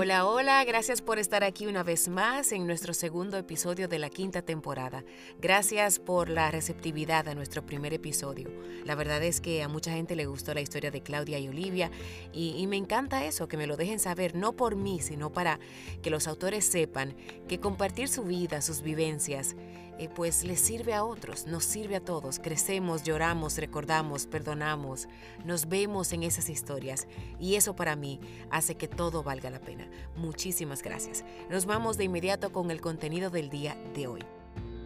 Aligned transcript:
Hola, 0.00 0.26
hola, 0.26 0.64
gracias 0.64 1.02
por 1.02 1.18
estar 1.18 1.42
aquí 1.42 1.66
una 1.66 1.82
vez 1.82 2.06
más 2.06 2.52
en 2.52 2.68
nuestro 2.68 2.94
segundo 2.94 3.36
episodio 3.36 3.88
de 3.88 3.98
la 3.98 4.10
quinta 4.10 4.42
temporada. 4.42 5.04
Gracias 5.40 5.98
por 5.98 6.28
la 6.28 6.52
receptividad 6.52 7.26
a 7.26 7.34
nuestro 7.34 7.66
primer 7.66 7.92
episodio. 7.92 8.48
La 8.84 8.94
verdad 8.94 9.20
es 9.24 9.40
que 9.40 9.60
a 9.60 9.66
mucha 9.66 9.90
gente 9.90 10.14
le 10.14 10.26
gustó 10.26 10.54
la 10.54 10.60
historia 10.60 10.92
de 10.92 11.02
Claudia 11.02 11.40
y 11.40 11.48
Olivia 11.48 11.90
y, 12.32 12.54
y 12.56 12.68
me 12.68 12.76
encanta 12.76 13.24
eso, 13.24 13.48
que 13.48 13.56
me 13.56 13.66
lo 13.66 13.76
dejen 13.76 13.98
saber, 13.98 14.36
no 14.36 14.52
por 14.52 14.76
mí, 14.76 15.00
sino 15.00 15.32
para 15.32 15.58
que 16.00 16.10
los 16.10 16.28
autores 16.28 16.64
sepan 16.64 17.16
que 17.48 17.58
compartir 17.58 18.06
su 18.06 18.22
vida, 18.22 18.62
sus 18.62 18.82
vivencias, 18.82 19.56
eh, 19.98 20.08
pues 20.08 20.44
les 20.44 20.60
sirve 20.60 20.94
a 20.94 21.04
otros, 21.04 21.46
nos 21.46 21.64
sirve 21.64 21.96
a 21.96 22.00
todos. 22.00 22.38
Crecemos, 22.38 23.02
lloramos, 23.02 23.58
recordamos, 23.58 24.26
perdonamos, 24.26 25.08
nos 25.44 25.68
vemos 25.68 26.12
en 26.12 26.22
esas 26.22 26.48
historias 26.48 27.06
y 27.38 27.56
eso 27.56 27.74
para 27.74 27.96
mí 27.96 28.20
hace 28.50 28.76
que 28.76 28.88
todo 28.88 29.22
valga 29.22 29.50
la 29.50 29.60
pena. 29.60 29.88
Muchísimas 30.16 30.82
gracias. 30.82 31.24
Nos 31.50 31.66
vamos 31.66 31.96
de 31.96 32.04
inmediato 32.04 32.52
con 32.52 32.70
el 32.70 32.80
contenido 32.80 33.30
del 33.30 33.50
día 33.50 33.76
de 33.94 34.06
hoy. 34.06 34.37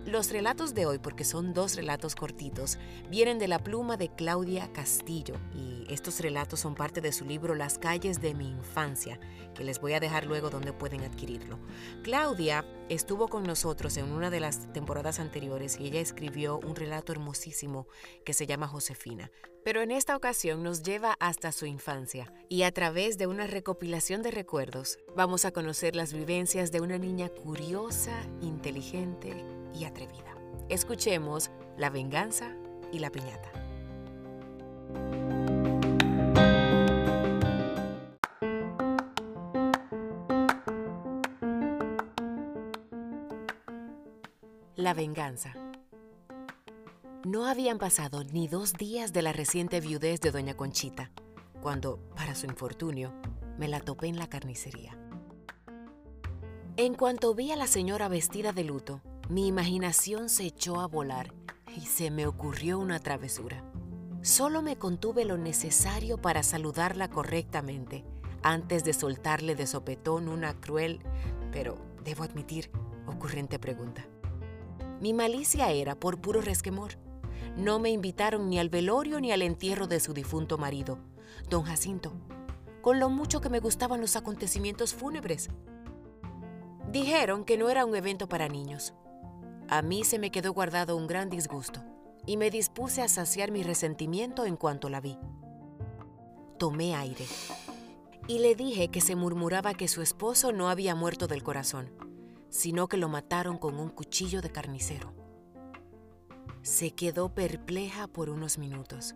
Los 0.05 0.33
relatos 0.33 0.75
de 0.75 0.85
hoy, 0.85 0.99
porque 0.99 1.23
son 1.23 1.55
dos 1.55 1.77
relatos 1.77 2.17
cortitos, 2.17 2.77
vienen 3.09 3.39
de 3.39 3.47
la 3.47 3.61
pluma 3.61 3.97
de 3.97 4.09
Claudia 4.09 4.73
Castillo 4.73 5.37
y 5.55 5.87
estos 5.93 6.19
relatos 6.19 6.59
son 6.59 6.75
parte 6.75 7.01
de 7.01 7.13
su 7.13 7.25
libro 7.25 7.55
Las 7.55 7.79
calles 7.79 8.21
de 8.21 8.35
mi 8.35 8.49
infancia, 8.51 9.21
que 9.55 9.63
les 9.63 9.81
voy 9.81 9.93
a 9.93 10.01
dejar 10.01 10.27
luego 10.27 10.51
donde 10.51 10.73
pueden 10.73 11.03
adquirirlo. 11.03 11.61
Claudia 12.03 12.67
estuvo 12.89 13.29
con 13.29 13.45
nosotros 13.45 13.97
en 13.97 14.11
una 14.11 14.29
de 14.29 14.41
las 14.41 14.73
temporadas 14.73 15.21
anteriores 15.21 15.79
y 15.79 15.87
ella 15.87 16.01
escribió 16.01 16.59
un 16.59 16.75
relato 16.75 17.13
hermosísimo 17.13 17.87
que 18.25 18.35
se 18.35 18.47
llama 18.47 18.67
Josefina. 18.67 19.31
Pero 19.65 19.83
en 19.83 19.93
esta 19.93 20.17
ocasión 20.17 20.65
nos 20.65 20.83
lleva 20.83 21.17
hasta 21.21 21.53
su 21.53 21.67
infancia 21.67 22.35
y 22.49 22.65
a 22.65 22.73
través 22.73 23.19
de 23.19 23.29
una 23.29 23.47
recopilación 23.47 24.23
de 24.23 24.33
recuerdos 24.33 24.99
vamos 25.17 25.45
a 25.45 25.53
conocer 25.53 25.95
las 25.95 26.13
vivencias 26.13 26.73
de 26.73 26.81
una 26.81 26.99
niña 26.99 27.29
curiosa, 27.29 28.27
inteligente, 28.41 29.62
y 29.75 29.85
atrevida. 29.85 30.35
Escuchemos 30.69 31.51
La 31.77 31.91
venganza 31.91 32.55
y 32.93 32.99
la 32.99 33.11
piñata. 33.11 33.51
La 44.77 44.95
venganza. 44.95 45.55
No 47.25 47.47
habían 47.47 47.79
pasado 47.79 48.25
ni 48.25 48.49
dos 48.49 48.73
días 48.73 49.13
de 49.13 49.23
la 49.23 49.33
reciente 49.33 49.81
viudez 49.81 50.21
de 50.21 50.33
doña 50.33 50.55
Conchita, 50.55 51.13
cuando, 51.61 52.01
para 52.17 52.35
su 52.35 52.47
infortunio, 52.47 53.13
me 53.59 53.69
la 53.69 53.79
topé 53.79 54.09
en 54.09 54.19
la 54.19 54.29
carnicería. 54.29 54.99
En 56.77 56.95
cuanto 56.95 57.33
vi 57.35 57.53
a 57.53 57.57
la 57.57 57.69
señora 57.69 58.09
vestida 58.09 58.53
de 58.53 58.65
luto, 58.65 59.03
mi 59.33 59.47
imaginación 59.47 60.29
se 60.29 60.45
echó 60.45 60.79
a 60.79 60.87
volar 60.87 61.33
y 61.75 61.87
se 61.87 62.11
me 62.11 62.27
ocurrió 62.27 62.79
una 62.79 62.99
travesura. 62.99 63.65
Solo 64.21 64.61
me 64.61 64.77
contuve 64.77 65.25
lo 65.25 65.39
necesario 65.39 66.19
para 66.19 66.43
saludarla 66.43 67.09
correctamente 67.09 68.05
antes 68.43 68.85
de 68.85 68.93
soltarle 68.93 69.55
de 69.55 69.67
sopetón 69.67 70.29
una 70.29 70.61
cruel, 70.61 71.01
pero 71.51 71.79
debo 72.05 72.25
admitir, 72.25 72.71
ocurrente 73.07 73.59
pregunta. 73.59 74.07
Mi 75.01 75.15
malicia 75.15 75.71
era 75.71 75.95
por 75.95 76.21
puro 76.21 76.43
resquemor. 76.43 76.99
No 77.57 77.79
me 77.79 77.89
invitaron 77.89 78.51
ni 78.51 78.59
al 78.59 78.69
velorio 78.69 79.19
ni 79.19 79.33
al 79.33 79.41
entierro 79.41 79.87
de 79.87 80.01
su 80.01 80.13
difunto 80.13 80.59
marido, 80.59 80.99
don 81.49 81.63
Jacinto, 81.63 82.13
con 82.83 83.01
lo 83.01 83.09
mucho 83.09 83.41
que 83.41 83.49
me 83.49 83.61
gustaban 83.61 84.03
los 84.03 84.15
acontecimientos 84.15 84.93
fúnebres. 84.93 85.49
Dijeron 86.91 87.47
que 87.47 87.57
no 87.57 87.71
era 87.71 87.87
un 87.87 87.97
evento 87.97 88.29
para 88.29 88.49
niños, 88.49 88.93
a 89.73 89.81
mí 89.81 90.05
se 90.05 90.19
me 90.19 90.31
quedó 90.31 90.53
guardado 90.53 90.99
un 90.99 91.07
gran 91.07 91.31
disgusto 91.31 91.81
y 92.27 92.37
me 92.37 92.51
dispuse 92.51 93.01
a 93.01 93.09
saciar 93.09 93.51
mi 93.51 93.63
resentimiento 93.63 94.45
en 94.45 94.59
cuanto 94.59 94.91
la 94.91 95.01
vi. 95.01 95.19
Tomé 96.59 96.95
aire 96.95 97.25
y 98.29 98.41
le 98.41 98.55
dije 98.55 98.89
que 98.89 99.01
se 99.01 99.17
murmuraba 99.17 99.73
que 99.73 99.89
su 99.89 100.03
esposo 100.03 100.53
no 100.53 100.69
había 100.69 100.95
muerto 100.95 101.27
del 101.27 101.43
corazón, 101.43 101.91
sino 102.51 102.87
que 102.87 102.99
lo 102.99 103.09
mataron 103.09 103.57
con 103.57 103.81
un 103.81 103.89
cuchillo 103.89 104.43
de 104.43 104.53
carnicero. 104.53 105.15
Se 106.61 106.91
quedó 106.91 107.31
perpleja 107.35 108.09
por 108.09 108.29
unos 108.29 108.59
minutos 108.59 109.15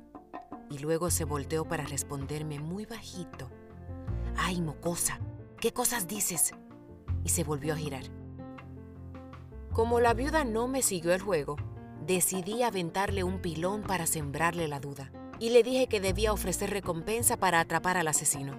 y 0.70 0.78
luego 0.78 1.10
se 1.10 1.24
volteó 1.24 1.66
para 1.66 1.84
responderme 1.84 2.60
muy 2.60 2.86
bajito. 2.86 3.50
¡Ay, 4.38 4.62
mocosa! 4.62 5.20
¿Qué 5.60 5.74
cosas 5.74 6.08
dices? 6.08 6.54
Y 7.24 7.28
se 7.28 7.44
volvió 7.44 7.74
a 7.74 7.76
girar. 7.76 8.25
Como 9.76 10.00
la 10.00 10.14
viuda 10.14 10.42
no 10.46 10.68
me 10.68 10.80
siguió 10.80 11.12
el 11.12 11.20
juego, 11.20 11.56
decidí 12.06 12.62
aventarle 12.62 13.24
un 13.24 13.42
pilón 13.42 13.82
para 13.82 14.06
sembrarle 14.06 14.68
la 14.68 14.80
duda 14.80 15.12
y 15.38 15.50
le 15.50 15.62
dije 15.62 15.86
que 15.86 16.00
debía 16.00 16.32
ofrecer 16.32 16.70
recompensa 16.70 17.36
para 17.36 17.60
atrapar 17.60 17.98
al 17.98 18.08
asesino. 18.08 18.58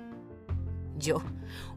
Yo, 0.96 1.24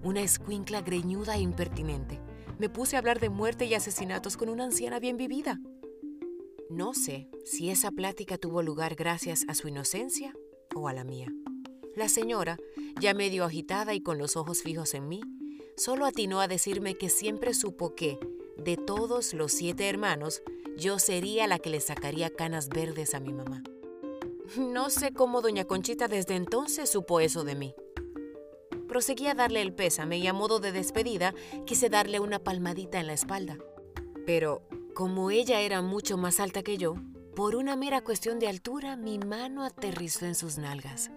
una 0.03 0.21
escuincla 0.21 0.83
greñuda 0.83 1.37
e 1.37 1.41
impertinente, 1.41 2.21
me 2.59 2.69
puse 2.69 2.97
a 2.97 2.99
hablar 2.99 3.19
de 3.19 3.31
muerte 3.31 3.65
y 3.65 3.73
asesinatos 3.73 4.37
con 4.37 4.51
una 4.51 4.65
anciana 4.65 5.01
bien 5.01 5.17
vivida. 5.17 5.59
No 6.69 6.93
sé 6.93 7.31
si 7.47 7.71
esa 7.71 7.93
plática 7.93 8.37
tuvo 8.37 8.61
lugar 8.61 8.95
gracias 8.95 9.47
a 9.49 9.55
su 9.55 9.69
inocencia 9.69 10.35
o 10.75 10.87
a 10.87 10.93
la 10.93 11.05
mía. 11.05 11.33
La 11.97 12.11
señora, 12.11 12.59
ya 13.01 13.15
medio 13.15 13.47
agitada 13.47 13.95
y 13.95 14.03
con 14.03 14.19
los 14.19 14.37
ojos 14.37 14.61
fijos 14.61 14.93
en 14.93 15.09
mí, 15.09 15.23
solo 15.79 16.05
atinó 16.05 16.43
a 16.43 16.47
decirme 16.47 16.95
que 16.95 17.09
siempre 17.09 17.55
supo 17.55 17.95
que, 17.95 18.19
de 18.65 18.77
todos 18.77 19.35
los 19.35 19.53
siete 19.53 19.89
hermanos, 19.89 20.43
yo 20.77 20.99
sería 20.99 21.47
la 21.47 21.59
que 21.59 21.71
le 21.71 21.81
sacaría 21.81 22.31
canas 22.31 22.69
verdes 22.69 23.15
a 23.15 23.21
mi 23.21 23.33
mamá. 23.33 23.63
No 24.57 24.91
sé 24.91 25.13
cómo 25.13 25.41
doña 25.41 25.65
Conchita 25.65 26.09
desde 26.09 26.35
entonces 26.35 26.91
supo 26.91 27.21
eso 27.21 27.45
de 27.45 27.55
mí. 27.55 27.75
Proseguí 28.89 29.29
a 29.29 29.35
darle 29.35 29.63
el 29.63 29.73
pésame 29.73 30.19
y 30.19 30.27
a 30.27 30.33
modo 30.33 30.59
de 30.59 30.73
despedida 30.73 31.35
quise 31.65 31.89
darle 31.89 32.19
una 32.19 32.41
palmadita 32.41 32.99
en 32.99 33.07
la 33.07 33.13
espalda. 33.13 33.59
Pero 34.27 34.63
como 34.95 35.31
ella 35.31 35.61
era 35.61 35.81
mucho 35.83 36.17
más 36.17 36.41
alta 36.41 36.63
que 36.63 36.77
yo, 36.77 36.97
por 37.37 37.55
una 37.55 37.77
mera 37.77 38.03
cuestión 38.03 38.39
de 38.39 38.49
altura 38.49 38.97
mi 38.97 39.19
mano 39.19 39.65
aterrizó 39.65 40.27
en 40.27 40.35
sus 40.35 40.59
nalgas. 40.59 41.11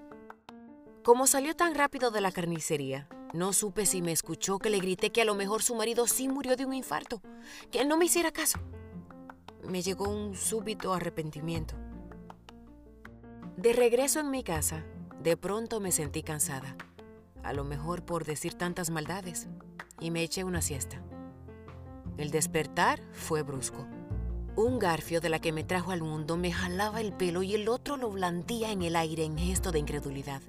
Como 1.03 1.25
salió 1.25 1.55
tan 1.55 1.73
rápido 1.73 2.11
de 2.11 2.21
la 2.21 2.31
carnicería, 2.31 3.09
no 3.33 3.51
supe 3.51 3.87
si 3.87 4.03
me 4.03 4.11
escuchó 4.11 4.59
que 4.59 4.69
le 4.69 4.77
grité 4.77 5.11
que 5.11 5.23
a 5.23 5.25
lo 5.25 5.33
mejor 5.33 5.63
su 5.63 5.73
marido 5.73 6.05
sí 6.05 6.27
murió 6.27 6.55
de 6.55 6.65
un 6.65 6.73
infarto, 6.73 7.19
que 7.71 7.81
él 7.81 7.87
no 7.87 7.97
me 7.97 8.05
hiciera 8.05 8.31
caso. 8.31 8.59
Me 9.67 9.81
llegó 9.81 10.07
un 10.07 10.35
súbito 10.35 10.93
arrepentimiento. 10.93 11.73
De 13.57 13.73
regreso 13.73 14.19
en 14.19 14.29
mi 14.29 14.43
casa, 14.43 14.85
de 15.19 15.35
pronto 15.35 15.79
me 15.79 15.91
sentí 15.91 16.21
cansada, 16.21 16.77
a 17.41 17.53
lo 17.53 17.63
mejor 17.63 18.05
por 18.05 18.23
decir 18.23 18.53
tantas 18.53 18.91
maldades, 18.91 19.47
y 19.99 20.11
me 20.11 20.21
eché 20.21 20.43
una 20.43 20.61
siesta. 20.61 21.01
El 22.17 22.29
despertar 22.29 23.01
fue 23.13 23.41
brusco. 23.41 23.87
Un 24.55 24.77
garfio 24.77 25.19
de 25.21 25.29
la 25.29 25.39
que 25.39 25.51
me 25.51 25.63
trajo 25.63 25.89
al 25.89 26.03
mundo 26.03 26.37
me 26.37 26.51
jalaba 26.51 27.01
el 27.01 27.13
pelo 27.13 27.41
y 27.41 27.55
el 27.55 27.67
otro 27.67 27.97
lo 27.97 28.11
blandía 28.11 28.71
en 28.71 28.83
el 28.83 28.95
aire 28.95 29.23
en 29.23 29.39
gesto 29.39 29.71
de 29.71 29.79
incredulidad. 29.79 30.43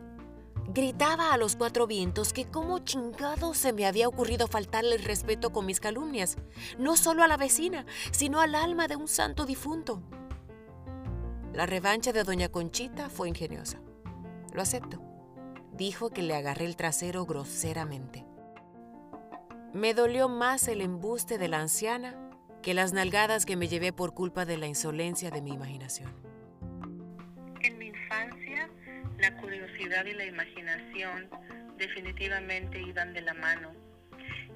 Gritaba 0.75 1.33
a 1.33 1.39
los 1.39 1.55
cuatro 1.55 1.87
vientos 1.87 2.33
que 2.33 2.47
como 2.47 2.81
chingado 2.81 3.55
se 3.55 3.73
me 3.73 3.87
había 3.87 4.09
ocurrido 4.09 4.49
faltarle 4.49 4.97
el 4.97 5.05
respeto 5.05 5.53
con 5.53 5.67
mis 5.67 5.79
calumnias, 5.79 6.37
no 6.79 6.97
solo 6.97 7.23
a 7.23 7.29
la 7.29 7.37
vecina, 7.37 7.87
sino 8.11 8.41
al 8.41 8.57
alma 8.57 8.89
de 8.89 8.97
un 8.97 9.07
santo 9.07 9.47
difunto. 9.47 10.03
La 11.53 11.65
revancha 11.67 12.13
de 12.13 12.25
doña 12.25 12.49
Conchita 12.49 13.09
fue 13.09 13.29
ingeniosa. 13.29 13.81
Lo 14.53 14.63
acepto. 14.63 15.01
Dijo 15.75 16.11
que 16.11 16.23
le 16.23 16.35
agarré 16.35 16.65
el 16.65 16.75
trasero 16.75 17.25
groseramente. 17.25 18.27
Me 19.73 19.95
dolió 19.95 20.29
más 20.29 20.67
el 20.67 20.81
embuste 20.81 21.39
de 21.39 21.47
la 21.47 21.61
anciana 21.61 22.31
que 22.63 22.75
las 22.75 22.93
nalgadas 22.93 23.47
que 23.47 23.55
me 23.55 23.69
llevé 23.69 23.93
por 23.93 24.13
culpa 24.13 24.45
de 24.45 24.57
la 24.57 24.67
insolencia 24.67 25.31
de 25.31 25.41
mi 25.41 25.53
imaginación. 25.53 26.34
Infancia 29.25 29.41
curiosidad 29.41 30.05
y 30.05 30.13
la 30.13 30.27
imaginación 30.27 31.31
definitivamente 31.79 32.79
iban 32.79 33.15
de 33.15 33.23
la 33.23 33.33
mano. 33.33 33.73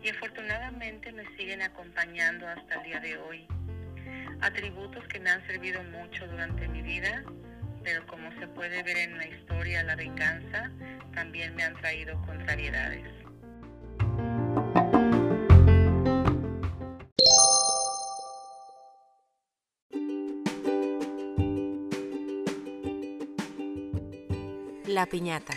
y 0.03 0.11
afortunadamente 0.11 1.11
me 1.11 1.25
siguen 1.37 1.63
acompañando 1.63 2.47
hasta 2.47 2.75
el 2.75 2.83
día 2.83 3.01
de 3.01 3.17
hoy. 3.17 3.47
Atributos 4.43 5.03
que 5.09 5.21
me 5.21 5.31
han 5.31 5.45
servido 5.47 5.83
mucho 5.85 6.27
durante 6.27 6.69
mi 6.69 6.83
vida, 6.83 7.25
pero 7.83 8.07
como 8.07 8.31
se 8.39 8.47
puede 8.49 8.83
ver 8.83 8.99
en 8.99 9.17
la 9.17 9.27
historia, 9.27 9.83
la 9.85 9.97
venganza 9.97 10.71
también 11.15 11.57
me 11.57 11.65
han 11.65 11.75
traído 11.81 12.21
contrariedades. 12.27 13.09
La 24.99 25.07
piñata. 25.07 25.55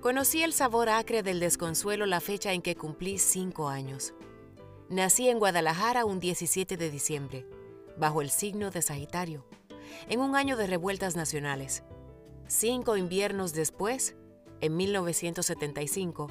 Conocí 0.00 0.42
el 0.42 0.54
sabor 0.54 0.88
acre 0.88 1.22
del 1.22 1.40
desconsuelo 1.40 2.06
la 2.06 2.22
fecha 2.22 2.54
en 2.54 2.62
que 2.62 2.74
cumplí 2.74 3.18
cinco 3.18 3.68
años. 3.68 4.14
Nací 4.88 5.28
en 5.28 5.38
Guadalajara 5.38 6.06
un 6.06 6.20
17 6.20 6.78
de 6.78 6.90
diciembre, 6.90 7.46
bajo 7.98 8.22
el 8.22 8.30
signo 8.30 8.70
de 8.70 8.80
Sagitario, 8.80 9.44
en 10.08 10.20
un 10.20 10.36
año 10.36 10.56
de 10.56 10.68
revueltas 10.68 11.16
nacionales. 11.16 11.82
Cinco 12.46 12.96
inviernos 12.96 13.52
después, 13.52 14.16
en 14.60 14.76
1975, 14.76 16.28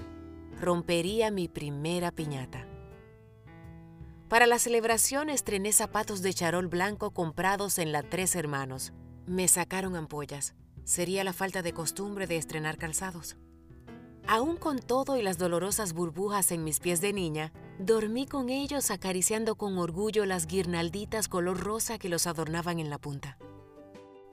rompería 0.60 1.32
mi 1.32 1.48
primera 1.48 2.12
piñata. 2.12 2.68
Para 4.30 4.48
la 4.48 4.58
celebración 4.58 5.30
estrené 5.30 5.72
zapatos 5.74 6.22
de 6.22 6.34
charol 6.34 6.68
blanco 6.68 7.12
comprados 7.12 7.78
en 7.78 7.92
la 7.92 8.02
Tres 8.02 8.36
Hermanos. 8.36 8.92
Me 9.28 9.48
sacaron 9.48 9.96
ampollas. 9.96 10.56
Sería 10.86 11.24
la 11.24 11.34
falta 11.34 11.62
de 11.62 11.72
costumbre 11.72 12.26
de 12.26 12.38
estrenar 12.38 12.78
calzados. 12.78 13.38
Aún 14.26 14.58
con 14.58 14.80
todo 14.80 15.18
y 15.18 15.22
las 15.22 15.38
dolorosas 15.38 15.94
burbujas 15.94 16.52
en 16.52 16.64
mis 16.64 16.80
pies 16.80 17.00
de 17.02 17.14
niña, 17.14 17.54
dormí 17.78 18.26
con 18.26 18.50
ellos 18.50 18.90
acariciando 18.90 19.56
con 19.56 19.78
orgullo 19.78 20.26
las 20.26 20.48
guirnalditas 20.48 21.28
color 21.28 21.60
rosa 21.60 22.00
que 22.00 22.10
los 22.10 22.26
adornaban 22.26 22.80
en 22.80 22.90
la 22.90 22.98
punta. 22.98 23.38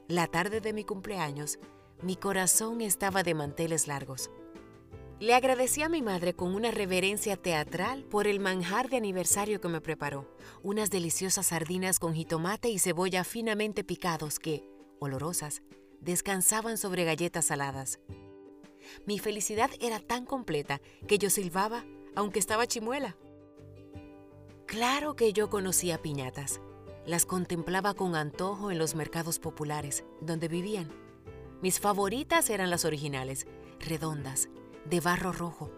La 0.09 0.29
tarde 0.29 0.61
de 0.61 0.73
mi 0.73 0.85
cumpleaños, 0.85 1.59
mi 2.03 2.17
corazón 2.17 2.81
estaba 2.81 3.23
de 3.23 3.35
manteles 3.35 3.87
largos. 3.87 4.31
Le 5.21 5.35
agradecí 5.35 5.83
a 5.83 5.91
mi 5.91 6.01
madre 6.01 6.35
con 6.35 6.55
una 6.55 6.71
reverencia 6.71 7.37
teatral 7.37 8.05
por 8.05 8.27
el 8.27 8.41
manjar 8.41 8.89
de 8.89 8.97
aniversario 8.97 9.61
que 9.61 9.69
me 9.69 9.83
preparó, 9.83 10.35
unas 10.63 10.89
deliciosas 10.89 11.49
sardinas 11.49 11.99
con 11.99 12.15
jitomate 12.15 12.71
y 12.71 12.79
cebolla 12.79 13.23
finamente 13.23 13.85
picados 13.85 14.39
que, 14.39 14.67
olorosas, 14.99 15.61
descansaban 16.01 16.79
sobre 16.79 17.05
galletas 17.05 17.45
saladas. 17.45 18.01
Mi 19.05 19.19
felicidad 19.19 19.71
era 19.81 20.01
tan 20.01 20.25
completa 20.25 20.81
que 21.07 21.19
yo 21.19 21.29
silbaba, 21.29 21.85
aunque 22.15 22.39
estaba 22.39 22.67
chimuela. 22.67 23.17
Claro 24.67 25.17
que 25.17 25.35
yo 25.35 25.51
conocía 25.51 26.01
piñatas. 26.01 26.63
Las 27.05 27.27
contemplaba 27.27 27.93
con 27.93 28.15
antojo 28.15 28.71
en 28.71 28.79
los 28.79 28.95
mercados 28.95 29.39
populares, 29.39 30.05
donde 30.23 30.49
vivían. 30.49 30.91
Mis 31.63 31.79
favoritas 31.79 32.49
eran 32.49 32.71
las 32.71 32.87
originales, 32.87 33.47
redondas, 33.81 34.49
de 34.87 35.01
barro 35.01 35.31
rojo, 35.31 35.71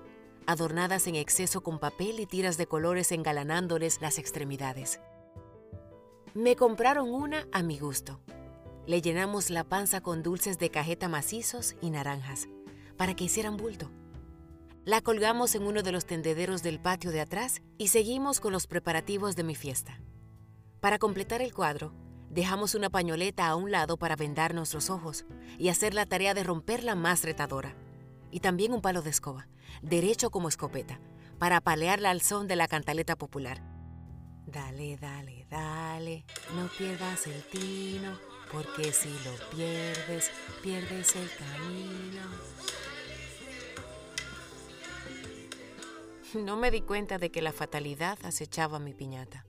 adornadas 0.47 1.09
en 1.09 1.17
exceso 1.17 1.63
con 1.63 1.81
papel 1.81 2.21
y 2.21 2.27
tiras 2.27 2.57
de 2.57 2.67
colores 2.67 3.11
engalanándoles 3.11 4.01
las 4.01 4.19
extremidades. 4.19 5.01
Me 6.35 6.55
compraron 6.55 7.13
una 7.13 7.49
a 7.53 7.63
mi 7.63 7.79
gusto. 7.79 8.21
Le 8.87 9.03
llenamos 9.03 9.51
la 9.51 9.65
panza 9.65 10.01
con 10.01 10.23
dulces 10.23 10.59
de 10.59 10.71
cajeta 10.71 11.09
macizos 11.09 11.75
y 11.81 11.91
naranjas 11.91 12.49
para 12.97 13.15
que 13.15 13.25
hicieran 13.25 13.57
bulto. 13.57 13.91
La 14.85 15.01
colgamos 15.01 15.55
en 15.57 15.65
uno 15.65 15.83
de 15.83 15.93
los 15.93 16.07
tendederos 16.07 16.63
del 16.63 16.81
patio 16.81 17.11
de 17.11 17.21
atrás 17.21 17.61
y 17.77 17.89
seguimos 17.89 18.41
con 18.41 18.53
los 18.53 18.67
preparativos 18.67 19.35
de 19.35 19.45
mi 19.45 19.55
fiesta. 19.55 20.01
Para 20.81 20.99
completar 20.99 21.43
el 21.43 21.53
cuadro, 21.55 21.93
dejamos 22.33 22.75
una 22.75 22.91
pañoleta 22.91 23.47
a 23.47 23.57
un 23.57 23.71
lado 23.71 23.99
para 23.99 24.17
vendar 24.17 24.55
nuestros 24.55 24.91
ojos 24.91 25.27
y 25.59 25.69
hacer 25.69 25.95
la 25.95 26.07
tarea 26.07 26.35
de 26.35 26.43
romperla 26.43 26.95
más 26.95 27.23
retadora. 27.23 27.77
Y 28.31 28.41
también 28.41 28.73
un 28.73 28.81
palo 28.81 29.03
de 29.03 29.11
escoba, 29.11 29.49
derecho 29.83 30.31
como 30.31 30.49
escopeta, 30.49 30.99
para 31.39 31.59
apalearla 31.59 32.11
al 32.11 32.23
son 32.23 32.49
de 32.49 32.57
la 32.57 32.69
cantaleta 32.69 33.17
popular. 33.17 33.63
Dale, 34.47 34.97
dale, 34.97 35.47
dale, 35.51 36.25
no 36.57 36.69
pierdas 36.79 37.27
el 37.27 37.43
tino, 37.45 38.19
porque 38.51 38.93
si 38.93 39.11
lo 39.11 39.57
pierdes, 39.57 40.31
pierdes 40.63 41.15
el 41.17 41.31
camino. 41.37 42.23
No 46.35 46.57
me 46.57 46.71
di 46.71 46.81
cuenta 46.81 47.19
de 47.19 47.31
que 47.31 47.43
la 47.43 47.53
fatalidad 47.53 48.19
acechaba 48.25 48.79
mi 48.79 48.95
piñata. 48.95 49.45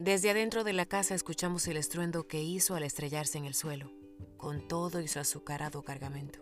Desde 0.00 0.30
adentro 0.30 0.64
de 0.64 0.72
la 0.72 0.86
casa 0.86 1.14
escuchamos 1.14 1.68
el 1.68 1.76
estruendo 1.76 2.26
que 2.26 2.40
hizo 2.40 2.74
al 2.74 2.84
estrellarse 2.84 3.36
en 3.36 3.44
el 3.44 3.52
suelo, 3.52 3.92
con 4.38 4.66
todo 4.66 5.02
y 5.02 5.08
su 5.08 5.18
azucarado 5.18 5.82
cargamento. 5.82 6.40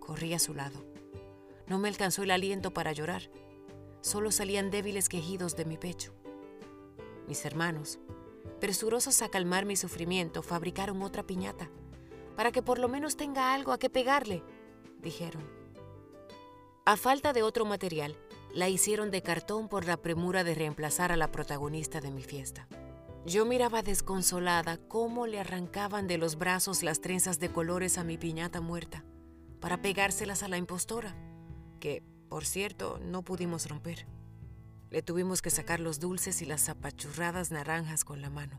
Corrí 0.00 0.34
a 0.34 0.40
su 0.40 0.52
lado. 0.52 0.84
No 1.68 1.78
me 1.78 1.86
alcanzó 1.86 2.24
el 2.24 2.32
aliento 2.32 2.74
para 2.74 2.90
llorar. 2.90 3.30
Solo 4.00 4.32
salían 4.32 4.72
débiles 4.72 5.08
quejidos 5.08 5.54
de 5.54 5.64
mi 5.64 5.76
pecho. 5.76 6.12
Mis 7.28 7.44
hermanos, 7.44 8.00
presurosos 8.58 9.22
a 9.22 9.28
calmar 9.28 9.64
mi 9.64 9.76
sufrimiento, 9.76 10.42
fabricaron 10.42 11.00
otra 11.02 11.22
piñata, 11.22 11.70
para 12.34 12.50
que 12.50 12.62
por 12.62 12.80
lo 12.80 12.88
menos 12.88 13.16
tenga 13.16 13.54
algo 13.54 13.70
a 13.70 13.78
que 13.78 13.90
pegarle, 13.90 14.42
dijeron. 15.00 15.48
A 16.84 16.96
falta 16.96 17.32
de 17.32 17.44
otro 17.44 17.64
material, 17.64 18.16
la 18.58 18.68
hicieron 18.68 19.12
de 19.12 19.22
cartón 19.22 19.68
por 19.68 19.86
la 19.86 19.98
premura 19.98 20.42
de 20.42 20.52
reemplazar 20.52 21.12
a 21.12 21.16
la 21.16 21.30
protagonista 21.30 22.00
de 22.00 22.10
mi 22.10 22.24
fiesta. 22.24 22.66
Yo 23.24 23.46
miraba 23.46 23.82
desconsolada 23.82 24.78
cómo 24.88 25.28
le 25.28 25.38
arrancaban 25.38 26.08
de 26.08 26.18
los 26.18 26.36
brazos 26.36 26.82
las 26.82 27.00
trenzas 27.00 27.38
de 27.38 27.52
colores 27.52 27.98
a 27.98 28.02
mi 28.02 28.18
piñata 28.18 28.60
muerta, 28.60 29.04
para 29.60 29.80
pegárselas 29.80 30.42
a 30.42 30.48
la 30.48 30.56
impostora, 30.56 31.14
que, 31.78 32.02
por 32.28 32.44
cierto, 32.44 32.98
no 33.00 33.22
pudimos 33.22 33.68
romper. 33.68 34.08
Le 34.90 35.02
tuvimos 35.02 35.40
que 35.40 35.50
sacar 35.50 35.78
los 35.78 36.00
dulces 36.00 36.42
y 36.42 36.44
las 36.44 36.68
apachurradas 36.68 37.52
naranjas 37.52 38.04
con 38.04 38.20
la 38.20 38.28
mano. 38.28 38.58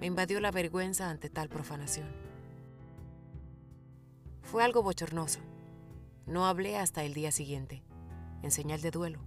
Me 0.00 0.06
invadió 0.06 0.40
la 0.40 0.50
vergüenza 0.50 1.10
ante 1.10 1.28
tal 1.28 1.50
profanación. 1.50 2.08
Fue 4.40 4.64
algo 4.64 4.82
bochornoso 4.82 5.40
no 6.26 6.46
hablé 6.46 6.76
hasta 6.76 7.04
el 7.04 7.14
día 7.14 7.32
siguiente, 7.32 7.82
en 8.42 8.50
señal 8.50 8.80
de 8.80 8.90
duelo. 8.90 9.20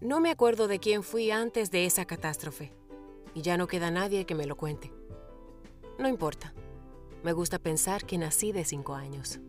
No 0.00 0.20
me 0.20 0.30
acuerdo 0.30 0.68
de 0.68 0.78
quién 0.78 1.02
fui 1.02 1.30
antes 1.30 1.70
de 1.70 1.86
esa 1.86 2.06
catástrofe, 2.06 2.72
y 3.34 3.42
ya 3.42 3.56
no 3.56 3.66
queda 3.66 3.90
nadie 3.90 4.26
que 4.26 4.34
me 4.34 4.46
lo 4.46 4.56
cuente. 4.56 4.90
No 5.98 6.08
importa, 6.08 6.54
me 7.22 7.32
gusta 7.32 7.58
pensar 7.58 8.06
que 8.06 8.18
nací 8.18 8.52
de 8.52 8.64
cinco 8.64 8.94
años. 8.94 9.40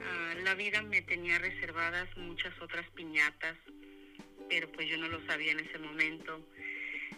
Ah, 0.00 0.34
la 0.44 0.54
vida 0.54 0.82
me 0.82 1.02
tenía 1.02 1.38
reservadas 1.38 2.08
muchas 2.16 2.52
otras 2.62 2.88
piñatas, 2.90 3.56
pero 4.48 4.70
pues 4.72 4.88
yo 4.88 4.96
no 4.98 5.08
lo 5.08 5.24
sabía 5.26 5.52
en 5.52 5.60
ese 5.60 5.78
momento. 5.78 6.40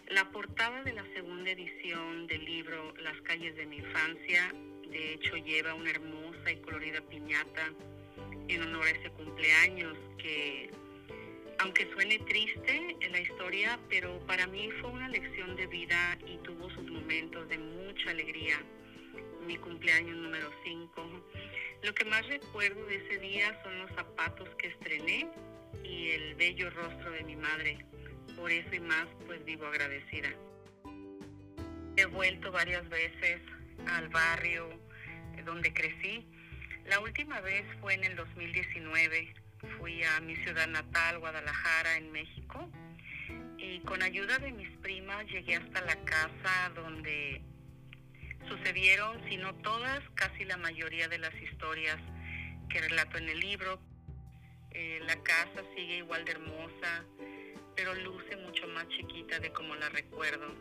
La 0.08 0.30
portada 0.30 0.82
de 0.82 0.92
la 0.92 1.04
segunda 1.14 1.50
edición 1.50 2.26
del 2.26 2.44
libro 2.44 2.94
Las 2.96 3.20
calles 3.22 3.54
de 3.56 3.66
mi 3.66 3.76
infancia 3.76 4.52
de 4.92 5.14
hecho, 5.14 5.36
lleva 5.36 5.74
una 5.74 5.90
hermosa 5.90 6.52
y 6.52 6.56
colorida 6.60 7.00
piñata 7.00 7.72
en 8.54 8.62
honor 8.62 8.86
a 8.86 8.90
ese 8.90 9.10
cumpleaños 9.10 9.96
que, 10.18 10.70
aunque 11.58 11.90
suene 11.92 12.18
triste 12.20 12.96
en 13.00 13.12
la 13.12 13.20
historia, 13.20 13.78
pero 13.88 14.18
para 14.26 14.46
mí 14.46 14.70
fue 14.80 14.90
una 14.90 15.08
lección 15.08 15.56
de 15.56 15.66
vida 15.66 16.18
y 16.26 16.36
tuvo 16.38 16.70
sus 16.70 16.90
momentos 16.90 17.48
de 17.48 17.58
mucha 17.58 18.10
alegría. 18.10 18.56
Mi 19.46 19.56
cumpleaños 19.56 20.16
número 20.16 20.50
5. 20.64 21.24
Lo 21.82 21.94
que 21.94 22.04
más 22.04 22.26
recuerdo 22.28 22.84
de 22.86 22.96
ese 22.96 23.18
día 23.18 23.60
son 23.64 23.78
los 23.78 23.90
zapatos 23.92 24.48
que 24.56 24.68
estrené 24.68 25.28
y 25.82 26.10
el 26.10 26.34
bello 26.36 26.70
rostro 26.70 27.10
de 27.10 27.24
mi 27.24 27.36
madre. 27.36 27.84
Por 28.36 28.50
eso 28.50 28.74
y 28.74 28.80
más, 28.80 29.06
pues 29.26 29.44
vivo 29.44 29.66
agradecida. 29.66 30.30
He 31.96 32.06
vuelto 32.06 32.50
varias 32.52 32.88
veces 32.88 33.40
al 33.86 34.08
barrio 34.08 34.68
donde 35.44 35.72
crecí. 35.72 36.26
La 36.86 36.98
última 37.00 37.40
vez 37.40 37.64
fue 37.80 37.94
en 37.94 38.04
el 38.04 38.16
2019. 38.16 39.34
Fui 39.78 40.02
a 40.02 40.20
mi 40.20 40.36
ciudad 40.36 40.66
natal, 40.66 41.20
Guadalajara, 41.20 41.96
en 41.96 42.10
México. 42.10 42.68
Y 43.56 43.80
con 43.80 44.02
ayuda 44.02 44.38
de 44.38 44.50
mis 44.52 44.68
primas 44.78 45.24
llegué 45.26 45.56
hasta 45.56 45.80
la 45.82 45.96
casa 46.04 46.72
donde 46.74 47.40
sucedieron, 48.48 49.22
si 49.28 49.36
no 49.36 49.54
todas, 49.56 50.00
casi 50.14 50.44
la 50.44 50.56
mayoría 50.56 51.08
de 51.08 51.18
las 51.18 51.34
historias 51.40 51.98
que 52.68 52.80
relato 52.80 53.18
en 53.18 53.28
el 53.28 53.38
libro. 53.38 53.80
Eh, 54.72 55.00
la 55.06 55.16
casa 55.22 55.62
sigue 55.76 55.98
igual 55.98 56.24
de 56.24 56.32
hermosa, 56.32 57.04
pero 57.76 57.94
luce 57.94 58.36
mucho 58.38 58.66
más 58.68 58.88
chiquita 58.88 59.38
de 59.38 59.52
como 59.52 59.76
la 59.76 59.88
recuerdo. 59.90 60.54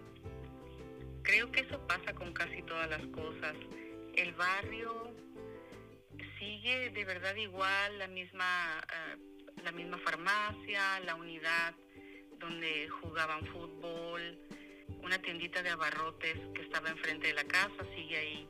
Creo 1.23 1.51
que 1.51 1.61
eso 1.61 1.85
pasa 1.87 2.13
con 2.13 2.31
casi 2.33 2.61
todas 2.63 2.89
las 2.89 3.05
cosas. 3.07 3.55
El 4.15 4.33
barrio 4.33 5.15
sigue 6.41 6.89
de 6.89 7.05
verdad 7.05 7.35
igual, 7.35 7.99
la 7.99 8.07
misma, 8.07 8.81
eh, 8.81 9.17
la 9.63 9.71
misma 9.71 9.99
farmacia, 9.99 10.99
la 11.05 11.13
unidad 11.13 11.75
donde 12.39 12.89
jugaban 12.89 13.45
fútbol, 13.45 14.39
una 15.03 15.21
tiendita 15.21 15.61
de 15.61 15.69
abarrotes 15.69 16.37
que 16.55 16.63
estaba 16.63 16.89
enfrente 16.89 17.27
de 17.27 17.33
la 17.33 17.43
casa 17.43 17.85
sigue 17.95 18.17
ahí. 18.17 18.49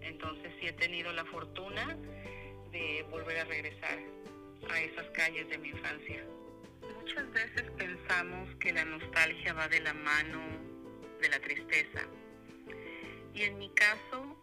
Entonces 0.00 0.52
sí 0.60 0.66
he 0.66 0.72
tenido 0.72 1.12
la 1.12 1.24
fortuna 1.26 1.96
de 2.72 3.06
volver 3.08 3.38
a 3.38 3.44
regresar 3.44 3.98
a 4.68 4.80
esas 4.80 5.08
calles 5.10 5.48
de 5.48 5.58
mi 5.58 5.68
infancia. 5.68 6.24
Muchas 7.00 7.30
veces 7.32 7.70
pensamos 7.76 8.48
que 8.56 8.72
la 8.72 8.84
nostalgia 8.84 9.52
va 9.52 9.68
de 9.68 9.80
la 9.80 9.94
mano 9.94 10.40
de 11.20 11.28
la 11.28 11.38
tristeza. 11.38 12.02
Y 13.32 13.42
en 13.42 13.58
mi 13.58 13.70
caso, 13.74 14.37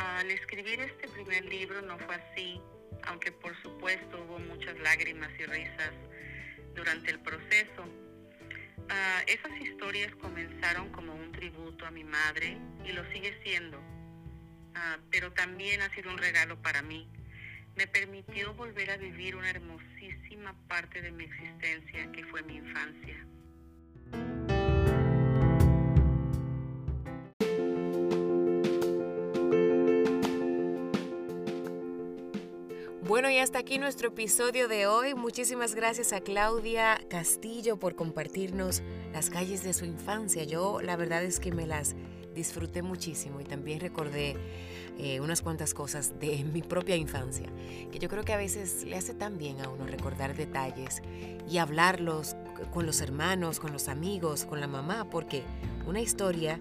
al 0.00 0.30
escribir 0.30 0.80
este 0.80 1.08
primer 1.08 1.44
libro 1.44 1.82
no 1.82 1.98
fue 1.98 2.14
así, 2.14 2.60
aunque 3.04 3.32
por 3.32 3.54
supuesto 3.62 4.24
hubo 4.24 4.38
muchas 4.38 4.78
lágrimas 4.78 5.30
y 5.38 5.44
risas 5.44 5.92
durante 6.74 7.10
el 7.10 7.20
proceso. 7.20 7.84
Ah, 8.88 9.22
esas 9.26 9.60
historias 9.60 10.14
comenzaron 10.16 10.90
como 10.90 11.14
un 11.14 11.32
tributo 11.32 11.84
a 11.84 11.90
mi 11.90 12.04
madre 12.04 12.56
y 12.84 12.92
lo 12.92 13.04
sigue 13.12 13.38
siendo, 13.42 13.78
ah, 14.74 14.98
pero 15.10 15.32
también 15.32 15.82
ha 15.82 15.94
sido 15.94 16.10
un 16.10 16.18
regalo 16.18 16.60
para 16.62 16.80
mí. 16.80 17.06
Me 17.76 17.86
permitió 17.86 18.54
volver 18.54 18.90
a 18.90 18.96
vivir 18.96 19.36
una 19.36 19.50
hermosísima 19.50 20.54
parte 20.66 21.02
de 21.02 21.12
mi 21.12 21.24
existencia 21.24 22.10
que 22.12 22.24
fue 22.24 22.42
mi 22.42 22.56
infancia. 22.56 23.26
Bueno, 33.20 33.34
y 33.34 33.38
hasta 33.38 33.58
aquí 33.58 33.76
nuestro 33.76 34.08
episodio 34.08 34.66
de 34.66 34.86
hoy. 34.86 35.14
Muchísimas 35.14 35.74
gracias 35.74 36.14
a 36.14 36.22
Claudia 36.22 36.98
Castillo 37.10 37.78
por 37.78 37.94
compartirnos 37.94 38.82
las 39.12 39.28
calles 39.28 39.62
de 39.62 39.74
su 39.74 39.84
infancia. 39.84 40.44
Yo 40.44 40.80
la 40.80 40.96
verdad 40.96 41.22
es 41.22 41.38
que 41.38 41.52
me 41.52 41.66
las 41.66 41.94
disfruté 42.34 42.80
muchísimo 42.80 43.38
y 43.38 43.44
también 43.44 43.78
recordé 43.78 44.38
eh, 44.96 45.20
unas 45.20 45.42
cuantas 45.42 45.74
cosas 45.74 46.18
de 46.18 46.44
mi 46.50 46.62
propia 46.62 46.96
infancia, 46.96 47.52
que 47.92 47.98
yo 47.98 48.08
creo 48.08 48.24
que 48.24 48.32
a 48.32 48.38
veces 48.38 48.84
le 48.84 48.96
hace 48.96 49.12
tan 49.12 49.36
bien 49.36 49.60
a 49.60 49.68
uno 49.68 49.86
recordar 49.86 50.34
detalles 50.34 51.02
y 51.46 51.58
hablarlos 51.58 52.36
con 52.72 52.86
los 52.86 53.02
hermanos, 53.02 53.60
con 53.60 53.70
los 53.70 53.88
amigos, 53.88 54.46
con 54.46 54.60
la 54.60 54.66
mamá, 54.66 55.10
porque 55.10 55.42
una 55.86 56.00
historia 56.00 56.58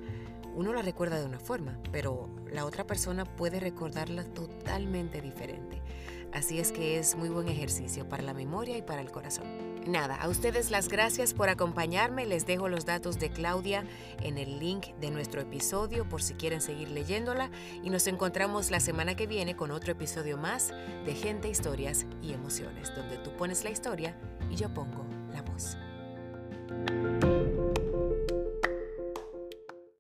uno 0.56 0.74
la 0.74 0.82
recuerda 0.82 1.22
de 1.22 1.26
una 1.26 1.40
forma, 1.40 1.80
pero 1.94 2.30
la 2.52 2.66
otra 2.66 2.86
persona 2.86 3.24
puede 3.24 3.62
recordarla 3.62 4.26
totalmente 4.26 5.22
diferente. 5.22 5.69
Así 6.34 6.60
es 6.60 6.72
que 6.72 7.00
es 7.00 7.16
muy 7.16 7.30
buen 7.30 7.48
ejercicio 7.50 8.08
para 8.08 8.24
la 8.24 8.34
memoria 8.34 8.78
y 8.78 8.82
para 8.82 9.02
el 9.02 9.12
corazón. 9.12 9.46
Nada, 9.88 10.16
a 10.16 10.28
ustedes 10.28 10.70
las 10.70 10.88
gracias 10.88 11.34
por 11.34 11.50
acompañarme. 11.50 12.26
Les 12.26 12.46
dejo 12.46 12.70
los 12.70 12.86
datos 12.86 13.18
de 13.18 13.30
Claudia 13.30 13.84
en 14.22 14.38
el 14.38 14.60
link 14.60 14.88
de 15.00 15.10
nuestro 15.10 15.42
episodio 15.42 16.08
por 16.08 16.22
si 16.22 16.36
quieren 16.36 16.62
seguir 16.62 16.90
leyéndola. 16.90 17.50
Y 17.84 17.90
nos 17.90 18.06
encontramos 18.08 18.70
la 18.70 18.80
semana 18.80 19.16
que 19.16 19.26
viene 19.26 19.56
con 19.56 19.72
otro 19.72 19.92
episodio 19.92 20.38
más 20.38 20.72
de 21.06 21.16
Gente, 21.16 21.50
Historias 21.50 22.06
y 22.22 22.34
Emociones, 22.34 22.94
donde 22.96 23.18
tú 23.18 23.36
pones 23.36 23.64
la 23.64 23.72
historia 23.72 24.16
y 24.52 24.56
yo 24.56 24.72
pongo 24.74 25.06
la 25.32 25.42
voz. 25.42 25.78